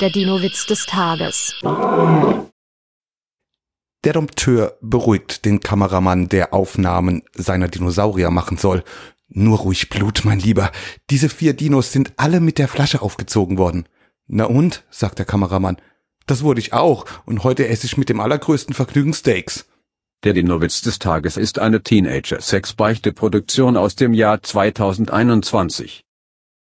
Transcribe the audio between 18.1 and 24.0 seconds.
dem allergrößten Vergnügen Steaks. Der Dinowitz des Tages ist eine Teenager-Sex-Beichte-Produktion aus